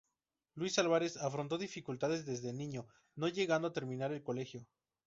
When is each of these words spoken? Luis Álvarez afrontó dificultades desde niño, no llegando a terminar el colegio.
Luis 0.55 0.79
Álvarez 0.79 1.15
afrontó 1.17 1.59
dificultades 1.59 2.25
desde 2.25 2.53
niño, 2.53 2.87
no 3.13 3.27
llegando 3.27 3.67
a 3.67 3.71
terminar 3.73 4.11
el 4.11 4.23
colegio. 4.23 4.65